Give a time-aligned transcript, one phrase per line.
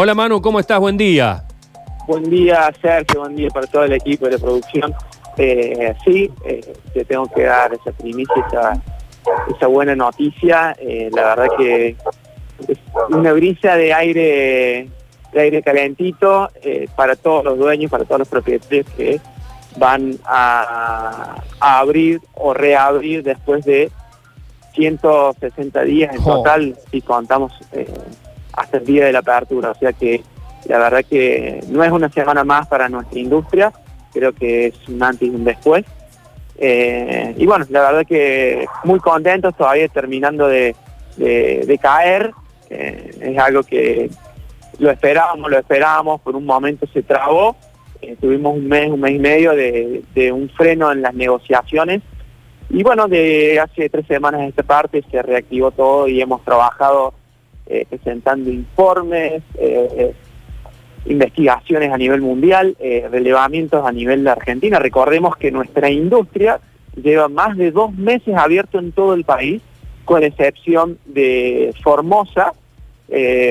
[0.00, 0.78] Hola Manu, ¿cómo estás?
[0.78, 1.42] Buen día.
[2.06, 4.94] Buen día, Sergio, buen día para todo el equipo de producción.
[5.36, 6.60] Eh, sí, eh,
[6.94, 8.80] te tengo que dar esa primicia, esa,
[9.56, 10.76] esa buena noticia.
[10.78, 11.96] Eh, la verdad que
[12.68, 12.78] es
[13.10, 14.88] una brisa de aire,
[15.32, 16.48] de aire calentito
[16.94, 19.20] para todos los dueños, para todos los propietarios que
[19.78, 23.90] van a, a abrir o reabrir después de
[24.74, 26.36] 160 días en Jo.
[26.36, 27.52] total, si contamos
[28.58, 29.70] hasta el día de la apertura.
[29.70, 30.22] O sea que
[30.66, 33.72] la verdad que no es una semana más para nuestra industria,
[34.12, 35.84] creo que es un antes y un después.
[36.58, 40.74] Eh, y bueno, la verdad que muy contentos, todavía terminando de,
[41.80, 42.32] caer.
[42.70, 44.10] Eh, es algo que
[44.78, 47.56] lo esperábamos, lo esperábamos, por un momento se trabó.
[48.02, 52.02] Eh, tuvimos un mes, un mes y medio de, de un freno en las negociaciones.
[52.70, 57.14] Y bueno, de hace tres semanas a esta parte se reactivó todo y hemos trabajado
[57.70, 60.14] eh, presentando informes, eh, eh,
[61.04, 64.78] investigaciones a nivel mundial, relevamientos a nivel de Argentina.
[64.78, 66.60] Recordemos que nuestra industria
[66.96, 69.62] lleva más de dos meses abierto en todo el país,
[70.04, 72.52] con excepción de Formosa,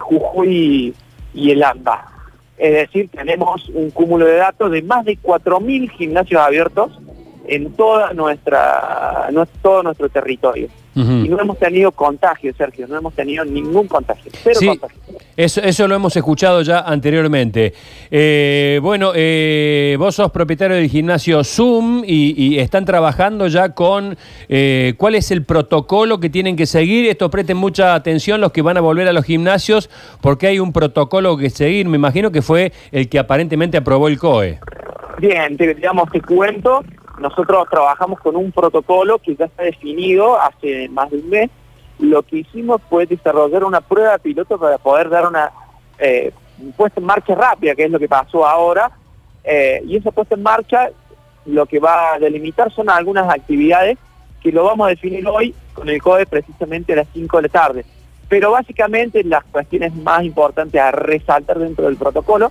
[0.00, 0.94] Jujuy
[1.34, 2.06] y el AMBA.
[2.56, 6.98] Es decir, tenemos un cúmulo de datos de más de 4.000 gimnasios abiertos
[7.48, 10.68] en toda nuestra, no- todo nuestro territorio.
[10.94, 14.98] Y no hemos tenido contagio, Sergio, no hemos tenido ningún contagio, cero Sí, contagio.
[15.38, 17.72] eso, eso lo hemos escuchado ya anteriormente.
[18.10, 24.18] Eh, bueno, eh, vos sos propietario del gimnasio Zoom y, y están trabajando ya con
[24.50, 27.08] eh, cuál es el protocolo que tienen que seguir.
[27.08, 29.88] Esto presten mucha atención los que van a volver a los gimnasios
[30.20, 31.88] porque hay un protocolo que seguir.
[31.88, 34.58] Me imagino que fue el que aparentemente aprobó el COE.
[35.18, 36.84] Bien, te, digamos, te cuento,
[37.18, 41.50] nosotros trabajamos con un protocolo que ya está definido hace más de un mes.
[41.98, 45.52] Lo que hicimos fue desarrollar una prueba piloto para poder dar una
[45.98, 46.32] eh,
[46.76, 48.90] puesta en marcha rápida, que es lo que pasó ahora.
[49.44, 50.90] Eh, y esa puesta en marcha
[51.46, 53.98] lo que va a delimitar son algunas actividades
[54.42, 57.48] que lo vamos a definir hoy con el COE precisamente a las 5 de la
[57.48, 57.84] tarde.
[58.28, 62.50] Pero básicamente las cuestiones más importantes a resaltar dentro del protocolo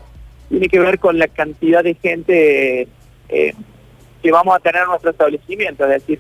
[0.50, 2.88] tiene que ver con la cantidad de gente
[3.30, 3.56] eh,
[4.22, 6.20] que vamos a tener en nuestro establecimiento, es decir,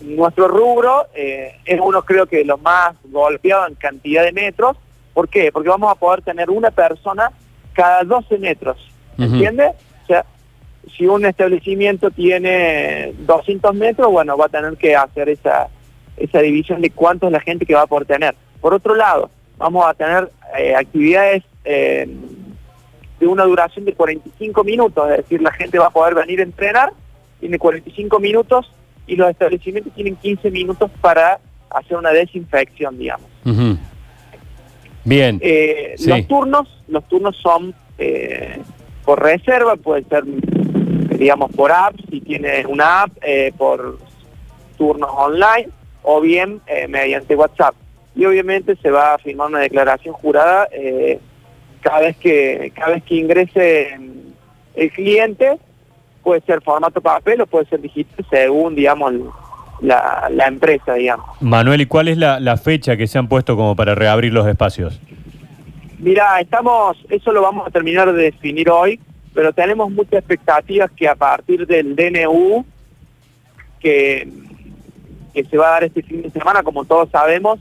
[0.00, 4.76] nuestro rubro eh, es uno creo que los más golpeados en cantidad de metros.
[5.12, 5.52] ¿Por qué?
[5.52, 7.30] Porque vamos a poder tener una persona
[7.74, 8.78] cada 12 metros.
[9.18, 9.72] ¿entiendes?
[10.04, 10.24] O sea,
[10.96, 15.68] si un establecimiento tiene 200 metros, bueno, va a tener que hacer esa,
[16.16, 18.34] esa división de cuánto es la gente que va a poder tener.
[18.60, 22.08] Por otro lado, vamos a tener eh, actividades eh,
[23.18, 26.44] de una duración de 45 minutos, es decir, la gente va a poder venir a
[26.44, 26.92] entrenar,
[27.40, 28.70] tiene 45 minutos
[29.06, 31.40] y los establecimientos tienen 15 minutos para
[31.70, 33.26] hacer una desinfección, digamos.
[35.04, 35.38] Bien.
[35.42, 36.08] Eh, Sí.
[36.08, 38.60] Los turnos, los turnos son eh,
[39.04, 43.98] por reserva, puede ser, digamos, por app, si tiene una app, eh, por
[44.78, 45.68] turnos online
[46.02, 47.74] o bien mediante WhatsApp.
[48.14, 50.68] Y obviamente se va a firmar una declaración jurada
[51.82, 53.98] cada vez que cada vez que ingrese
[54.74, 55.58] el cliente,
[56.30, 59.12] puede ser formato papel o puede ser digital, según, digamos,
[59.80, 61.26] la, la empresa, digamos.
[61.42, 64.46] Manuel, ¿y cuál es la, la fecha que se han puesto como para reabrir los
[64.46, 65.00] espacios?
[65.98, 69.00] Mira, estamos, eso lo vamos a terminar de definir hoy,
[69.34, 72.64] pero tenemos muchas expectativas que a partir del DNU,
[73.80, 74.28] que,
[75.34, 77.58] que se va a dar este fin de semana, como todos sabemos,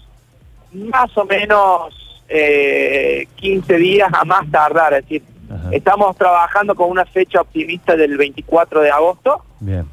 [0.72, 5.70] más o menos eh, 15 días a más tardar, es decir, Ajá.
[5.72, 9.86] estamos trabajando con una fecha optimista del 24 de agosto Bien.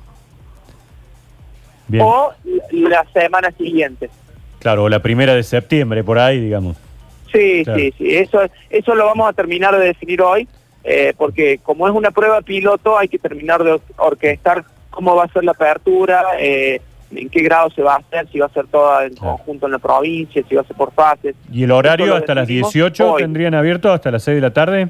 [1.88, 2.04] Bien.
[2.04, 2.32] o
[2.72, 4.10] la semana siguiente.
[4.58, 6.76] Claro, o la primera de septiembre, por ahí, digamos.
[7.32, 7.78] Sí, Claro.
[7.80, 8.40] sí, sí, eso,
[8.70, 10.48] eso lo vamos a terminar de definir hoy,
[10.84, 15.24] eh, porque como es una prueba piloto hay que terminar de or- orquestar cómo va
[15.24, 16.80] a ser la apertura, eh,
[17.12, 19.36] en qué grado se va a hacer, si va a ser toda en Claro.
[19.36, 21.36] conjunto en la provincia, si va a ser por fases.
[21.52, 23.22] ¿Y el horario hasta las definimos 18 hoy.
[23.22, 24.88] tendrían abierto hasta las 6 de la tarde?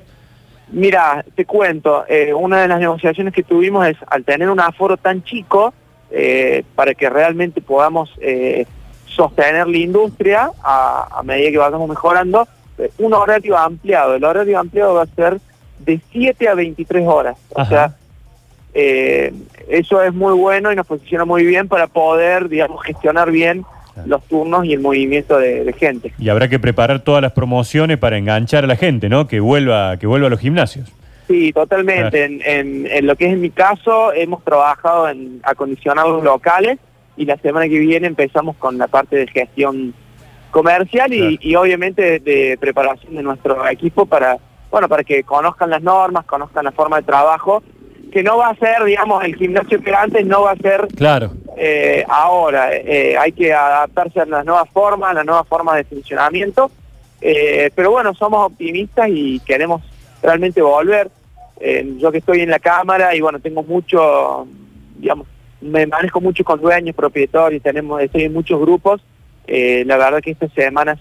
[0.68, 4.96] Mira, te cuento, eh, una de las negociaciones que tuvimos es, al tener un aforo
[4.96, 5.72] tan chico,
[6.10, 8.66] eh, para que realmente podamos eh,
[9.06, 12.48] sostener la industria a, a medida que vayamos mejorando,
[12.98, 14.16] un horario ampliado.
[14.16, 15.40] El horario ampliado va a ser
[15.78, 17.36] de 7 a 23 horas.
[17.54, 17.70] O Ajá.
[17.70, 17.94] sea,
[18.74, 23.64] eso es muy bueno y nos posiciona muy bien para poder, digamos, gestionar bien
[23.96, 24.08] Claro.
[24.08, 26.12] los turnos y el movimiento de, de gente.
[26.19, 29.26] Y habrá que preparar todas las promociones para enganchar a la gente, ¿no?
[29.26, 30.93] Que vuelva, que vuelva a los gimnasios.
[31.28, 32.25] Sí, totalmente.
[32.25, 36.78] En, en- en lo que es en mi caso, hemos trabajado en acondicionar los locales
[37.16, 39.93] y la semana que viene empezamos con la parte de gestión
[40.50, 44.37] comercial y, y obviamente de, preparación de nuestro equipo para,
[44.70, 47.62] bueno, para que conozcan las normas, conozcan la forma de trabajo,
[48.12, 51.32] que no va a ser, digamos, el gimnasio que antes no va a ser Claro.
[51.56, 52.75] Eh, ahora.
[52.75, 56.70] Eh, hay que adaptarse a las nuevas formas, a las nuevas formas de funcionamiento.
[57.20, 59.82] Eh, pero bueno, somos optimistas y queremos
[60.23, 61.11] realmente volver.
[61.99, 64.47] Yo que estoy en la cámara y bueno, tengo mucho,
[64.99, 65.26] digamos,
[65.62, 69.00] me manejo mucho con dueños, propietarios, tenemos, estoy en muchos grupos.
[69.47, 70.99] La verdad que estas semanas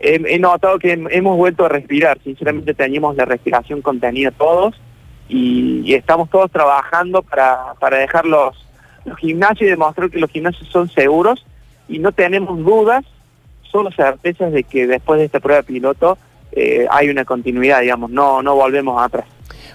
[0.00, 2.18] he, notado que hem- hemos vuelto a respirar.
[2.24, 4.74] Sinceramente teníamos la respiración contenida todos
[5.28, 8.65] y, y estamos todos trabajando para, para dejar los,
[9.06, 11.46] los gimnasios y que los gimnasios son seguros
[11.88, 13.04] y no tenemos dudas,
[13.62, 16.18] solo certezas de que después de esta prueba piloto
[16.52, 19.26] eh, hay una continuidad, digamos, no, no volvemos atrás.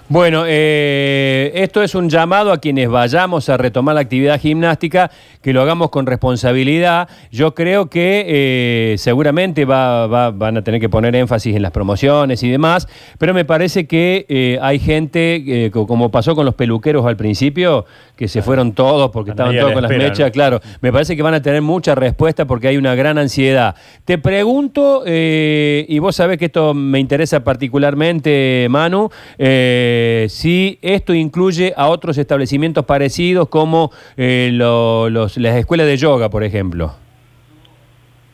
[0.08, 5.10] Bueno, eh, esto es un llamado a quienes vayamos a retomar la actividad gimnástica,
[5.40, 7.08] que lo hagamos con responsabilidad.
[7.30, 11.70] Yo creo que eh, seguramente va- va- van a tener que poner énfasis en las
[11.70, 16.56] promociones y demás, pero me parece que eh, hay gente, co- como pasó con los
[16.56, 20.32] peluqueros al principio, que se fueron todos porque estaban todos con las mechas, ¿no?
[20.32, 20.60] claro.
[20.82, 23.74] Me parece que van a tener mucha respuesta porque hay una gran ansiedad.
[24.04, 29.08] Te pregunto, y vos sabés que esto me interesa particularmente, Manu,
[29.38, 36.44] eh, si esto incluye a otros establecimientos parecidos como eh, las escuelas de yoga, por
[36.44, 36.94] ejemplo.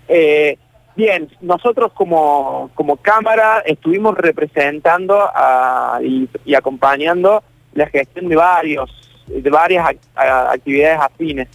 [0.09, 0.59] Eh,
[0.97, 5.31] bien, nosotros como, como Cámara estuvimos representando
[6.03, 7.43] y, acompañando
[7.75, 8.91] la gestión de varios
[9.27, 9.87] de varias
[10.17, 11.49] actividades afines.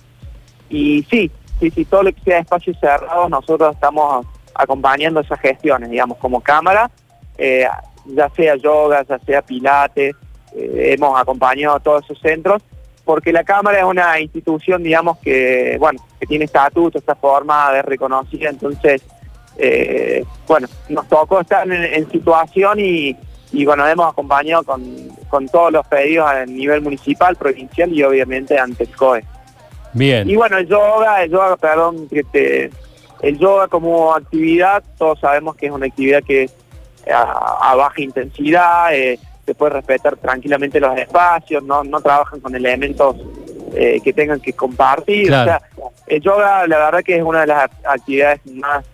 [0.70, 5.90] Y sí, sí, sí, todo lo que sea espacios cerrados, nosotros estamos acompañando esas gestiones,
[5.90, 6.90] digamos, como Cámara,
[7.38, 7.68] eh,
[8.06, 10.16] ya sea yoga, ya sea pilates,
[10.56, 12.62] eh, hemos acompañado a todos esos centros
[13.06, 17.86] porque la Cámara es una institución, digamos, que, bueno, que tiene estatuto, está formada, es
[17.86, 19.02] reconocida, entonces,
[19.58, 23.16] eh, bueno, nos tocó estar en, en situación y,
[23.52, 24.82] y, bueno, hemos acompañado con,
[25.30, 29.26] con todos los pedidos a nivel municipal, provincial y obviamente ante el COE.
[29.92, 30.30] Bien.
[30.30, 32.70] Y bueno, el yoga, el yoga, perdón, que te-
[33.22, 36.56] el yoga como actividad, todos sabemos que es una actividad que es
[37.12, 42.56] a, a baja intensidad, eh, se puede respetar tranquilamente los espacios, no, no trabajan con
[42.56, 43.16] elementos
[43.76, 45.28] eh, que tengan que compartir.
[45.28, 45.44] Claro.
[45.76, 48.86] O sea, el yoga, la verdad que es una de las act- actividades más,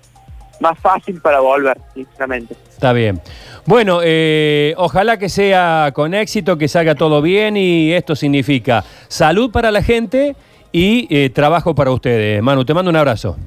[0.59, 2.56] más fácil para volver, sinceramente.
[2.69, 3.21] Está bien.
[3.65, 9.51] Bueno, eh, ojalá que sea con éxito, que salga todo bien y esto significa salud
[9.51, 10.35] para la gente
[10.71, 12.41] y eh, trabajo para ustedes.
[12.41, 13.38] Manu, te mando un abrazo.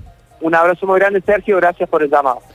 [0.41, 2.41] Un abrazo muy grande, Sergio, gracias por el llamado.